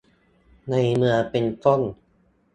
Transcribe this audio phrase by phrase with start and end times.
[0.69, 1.81] ในเมืองเป็นต้น